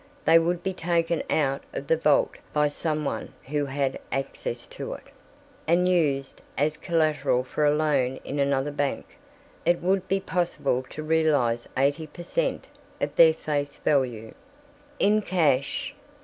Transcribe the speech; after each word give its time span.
"They 0.25 0.39
would 0.39 0.63
be 0.63 0.73
taken 0.73 1.21
out 1.29 1.61
of 1.73 1.85
the 1.85 1.95
vault 1.95 2.31
by 2.53 2.69
some 2.69 3.05
one 3.05 3.31
who 3.45 3.67
had 3.67 3.99
access 4.11 4.65
to 4.69 4.93
it, 4.93 5.03
and 5.67 5.87
used 5.87 6.41
as 6.57 6.75
collateral 6.75 7.43
for 7.43 7.63
a 7.65 7.71
loan 7.75 8.19
in 8.25 8.39
another 8.39 8.71
bank. 8.71 9.05
It 9.63 9.79
would 9.79 10.07
be 10.07 10.19
possible 10.19 10.83
to 10.89 11.03
realize 11.03 11.69
eighty 11.77 12.07
per 12.07 12.23
cent. 12.23 12.65
of 12.99 13.15
their 13.15 13.35
face 13.35 13.77
value." 13.77 14.33
"In 14.97 15.21
cash?" 15.21 15.93